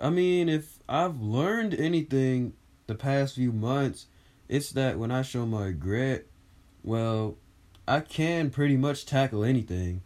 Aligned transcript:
I 0.00 0.10
mean, 0.10 0.48
if 0.48 0.78
I've 0.88 1.20
learned 1.20 1.74
anything 1.74 2.52
the 2.86 2.94
past 2.94 3.34
few 3.34 3.52
months, 3.52 4.06
it's 4.48 4.70
that 4.70 4.98
when 4.98 5.10
I 5.10 5.22
show 5.22 5.44
my 5.44 5.70
grit, 5.72 6.28
well, 6.84 7.36
I 7.86 8.00
can 8.00 8.50
pretty 8.50 8.76
much 8.76 9.06
tackle 9.06 9.44
anything. 9.44 10.02